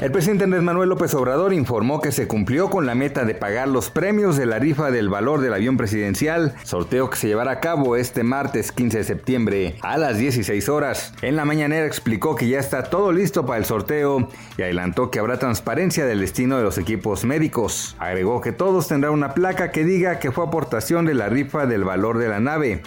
El 0.00 0.12
presidente 0.12 0.44
Andrés 0.44 0.62
Manuel 0.62 0.88
López 0.88 1.12
Obrador 1.12 1.52
informó 1.52 2.00
que 2.00 2.10
se 2.10 2.26
cumplió 2.26 2.70
con 2.70 2.86
la 2.86 2.94
meta 2.94 3.26
de 3.26 3.34
pagar 3.34 3.68
los 3.68 3.90
premios 3.90 4.38
de 4.38 4.46
la 4.46 4.58
rifa 4.58 4.90
del 4.90 5.10
valor 5.10 5.42
del 5.42 5.52
avión 5.52 5.76
presidencial, 5.76 6.54
sorteo 6.64 7.10
que 7.10 7.18
se 7.18 7.26
llevará 7.26 7.50
a 7.50 7.60
cabo 7.60 7.96
este 7.96 8.22
martes 8.22 8.72
15 8.72 8.96
de 8.96 9.04
septiembre 9.04 9.76
a 9.82 9.98
las 9.98 10.16
16 10.16 10.70
horas. 10.70 11.12
En 11.20 11.36
la 11.36 11.44
mañanera 11.44 11.84
explicó 11.84 12.34
que 12.34 12.48
ya 12.48 12.58
está 12.58 12.84
todo 12.84 13.12
listo 13.12 13.44
para 13.44 13.58
el 13.58 13.66
sorteo 13.66 14.30
y 14.56 14.62
adelantó 14.62 15.10
que 15.10 15.18
habrá 15.18 15.38
transparencia 15.38 16.06
del 16.06 16.20
destino 16.20 16.56
de 16.56 16.62
los 16.62 16.78
equipos 16.78 17.26
médicos. 17.26 17.94
Agregó 17.98 18.40
que 18.40 18.52
todos 18.52 18.88
tendrán 18.88 19.12
una 19.12 19.34
placa 19.34 19.70
que 19.70 19.84
diga 19.84 20.18
que 20.18 20.32
fue 20.32 20.46
aportación 20.46 21.04
de 21.04 21.12
la 21.12 21.28
rifa 21.28 21.66
del 21.66 21.84
valor 21.84 22.16
de 22.16 22.28
la 22.30 22.40
nave. 22.40 22.80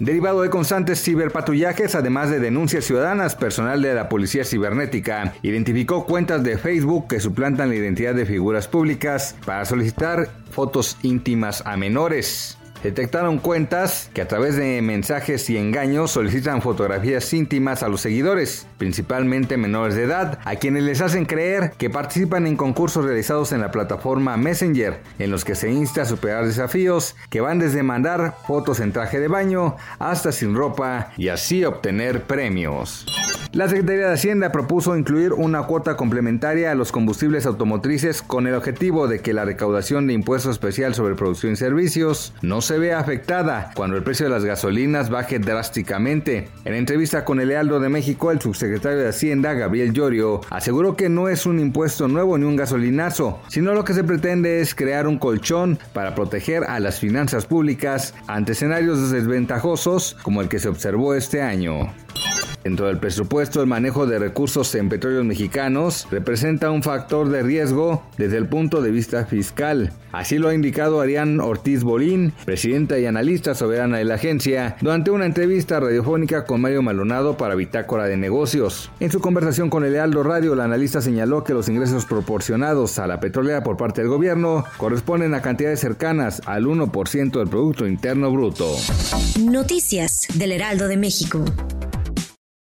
Derivado 0.00 0.42
de 0.42 0.50
constantes 0.50 1.02
ciberpatrullajes, 1.02 1.96
además 1.96 2.30
de 2.30 2.38
denuncias 2.38 2.84
ciudadanas, 2.84 3.34
personal 3.34 3.82
de 3.82 3.94
la 3.94 4.08
Policía 4.08 4.44
Cibernética 4.44 5.34
identificó 5.42 6.06
cuentas 6.06 6.44
de 6.44 6.56
Facebook 6.56 7.08
que 7.08 7.18
suplantan 7.18 7.70
la 7.70 7.74
identidad 7.74 8.14
de 8.14 8.24
figuras 8.24 8.68
públicas 8.68 9.34
para 9.44 9.64
solicitar 9.64 10.28
fotos 10.50 10.96
íntimas 11.02 11.64
a 11.66 11.76
menores. 11.76 12.58
Detectaron 12.82 13.38
cuentas 13.38 14.10
que 14.14 14.22
a 14.22 14.28
través 14.28 14.56
de 14.56 14.80
mensajes 14.82 15.50
y 15.50 15.56
engaños 15.56 16.12
solicitan 16.12 16.62
fotografías 16.62 17.32
íntimas 17.32 17.82
a 17.82 17.88
los 17.88 18.00
seguidores, 18.00 18.66
principalmente 18.78 19.56
menores 19.56 19.96
de 19.96 20.04
edad, 20.04 20.38
a 20.44 20.56
quienes 20.56 20.84
les 20.84 21.00
hacen 21.00 21.24
creer 21.24 21.72
que 21.76 21.90
participan 21.90 22.46
en 22.46 22.56
concursos 22.56 23.04
realizados 23.04 23.52
en 23.52 23.60
la 23.60 23.72
plataforma 23.72 24.36
Messenger, 24.36 25.00
en 25.18 25.30
los 25.30 25.44
que 25.44 25.54
se 25.54 25.70
insta 25.70 26.02
a 26.02 26.06
superar 26.06 26.46
desafíos 26.46 27.16
que 27.30 27.40
van 27.40 27.58
desde 27.58 27.82
mandar 27.82 28.36
fotos 28.46 28.80
en 28.80 28.92
traje 28.92 29.18
de 29.18 29.28
baño 29.28 29.76
hasta 29.98 30.30
sin 30.30 30.54
ropa 30.54 31.12
y 31.16 31.28
así 31.28 31.64
obtener 31.64 32.22
premios. 32.24 33.06
La 33.52 33.66
Secretaría 33.66 34.08
de 34.08 34.12
Hacienda 34.12 34.52
propuso 34.52 34.94
incluir 34.94 35.32
una 35.32 35.62
cuota 35.62 35.96
complementaria 35.96 36.70
a 36.70 36.74
los 36.74 36.92
combustibles 36.92 37.46
automotrices 37.46 38.20
con 38.20 38.46
el 38.46 38.54
objetivo 38.54 39.08
de 39.08 39.20
que 39.20 39.32
la 39.32 39.46
recaudación 39.46 40.06
de 40.06 40.12
impuesto 40.12 40.50
especial 40.50 40.94
sobre 40.94 41.14
producción 41.14 41.54
y 41.54 41.56
servicios 41.56 42.34
no 42.42 42.60
se 42.60 42.78
vea 42.78 42.98
afectada 42.98 43.70
cuando 43.74 43.96
el 43.96 44.02
precio 44.02 44.26
de 44.26 44.32
las 44.32 44.44
gasolinas 44.44 45.08
baje 45.08 45.38
drásticamente. 45.38 46.48
En 46.66 46.74
entrevista 46.74 47.24
con 47.24 47.40
el 47.40 47.48
Lealdo 47.48 47.80
de 47.80 47.88
México, 47.88 48.30
el 48.30 48.40
subsecretario 48.40 48.98
de 48.98 49.08
Hacienda, 49.08 49.54
Gabriel 49.54 49.94
Llorio, 49.94 50.42
aseguró 50.50 50.94
que 50.94 51.08
no 51.08 51.30
es 51.30 51.46
un 51.46 51.58
impuesto 51.58 52.06
nuevo 52.06 52.36
ni 52.36 52.44
un 52.44 52.56
gasolinazo, 52.56 53.40
sino 53.48 53.72
lo 53.72 53.82
que 53.82 53.94
se 53.94 54.04
pretende 54.04 54.60
es 54.60 54.74
crear 54.74 55.06
un 55.06 55.18
colchón 55.18 55.78
para 55.94 56.14
proteger 56.14 56.64
a 56.64 56.80
las 56.80 57.00
finanzas 57.00 57.46
públicas 57.46 58.14
ante 58.26 58.52
escenarios 58.52 59.10
desventajosos 59.10 60.18
como 60.22 60.42
el 60.42 60.50
que 60.50 60.58
se 60.58 60.68
observó 60.68 61.14
este 61.14 61.40
año. 61.40 61.90
Dentro 62.64 62.86
del 62.86 62.98
presupuesto, 62.98 63.60
el 63.60 63.66
manejo 63.66 64.06
de 64.06 64.18
recursos 64.18 64.74
en 64.74 64.88
petróleos 64.88 65.24
mexicanos 65.24 66.06
representa 66.10 66.70
un 66.70 66.82
factor 66.82 67.28
de 67.28 67.42
riesgo 67.42 68.02
desde 68.16 68.36
el 68.36 68.46
punto 68.46 68.82
de 68.82 68.90
vista 68.90 69.24
fiscal. 69.26 69.92
Así 70.12 70.38
lo 70.38 70.48
ha 70.48 70.54
indicado 70.54 71.00
Arián 71.00 71.40
Ortiz 71.40 71.82
Bolín, 71.82 72.32
presidenta 72.44 72.98
y 72.98 73.06
analista 73.06 73.54
soberana 73.54 73.98
de 73.98 74.04
la 74.04 74.14
agencia, 74.14 74.76
durante 74.80 75.10
una 75.10 75.26
entrevista 75.26 75.80
radiofónica 75.80 76.44
con 76.44 76.60
Mario 76.60 76.82
Malonado 76.82 77.36
para 77.36 77.54
Bitácora 77.54 78.04
de 78.04 78.16
Negocios. 78.16 78.90
En 79.00 79.10
su 79.10 79.20
conversación 79.20 79.70
con 79.70 79.84
el 79.84 79.92
Lealdo 79.92 80.22
Radio, 80.22 80.54
la 80.54 80.64
analista 80.64 81.00
señaló 81.00 81.44
que 81.44 81.54
los 81.54 81.68
ingresos 81.68 82.06
proporcionados 82.06 82.98
a 82.98 83.06
la 83.06 83.20
petrolera 83.20 83.62
por 83.62 83.76
parte 83.76 84.00
del 84.00 84.10
gobierno 84.10 84.64
corresponden 84.78 85.34
a 85.34 85.42
cantidades 85.42 85.80
cercanas 85.80 86.42
al 86.46 86.64
1% 86.64 87.38
del 87.38 87.48
Producto 87.48 87.86
Interno 87.86 88.32
Bruto. 88.32 88.76
Noticias 89.40 90.26
del 90.34 90.52
Heraldo 90.52 90.88
de 90.88 90.96
México. 90.96 91.44